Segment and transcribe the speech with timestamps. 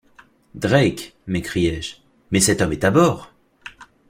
[0.57, 1.13] Drake!
[1.27, 1.97] m’écriai-je,
[2.31, 3.31] mais cet homme est à bord!